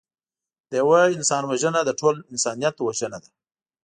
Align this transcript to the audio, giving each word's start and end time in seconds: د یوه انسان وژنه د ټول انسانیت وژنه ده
د 0.69 0.71
یوه 0.81 0.99
انسان 1.17 1.43
وژنه 1.47 1.81
د 1.85 1.89
ټول 1.99 2.15
انسانیت 2.31 2.75
وژنه 2.79 3.17
ده 3.23 3.29